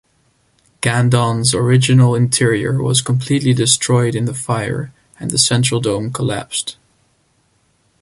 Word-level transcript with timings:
Gandon's 0.81 1.53
original 1.53 2.15
interior 2.15 2.81
was 2.81 3.03
completely 3.03 3.53
destroyed 3.53 4.15
in 4.15 4.25
the 4.25 4.33
fire 4.33 4.91
and 5.19 5.29
the 5.29 5.37
central 5.37 5.79
dome 5.79 6.11
collapsed. 6.11 6.75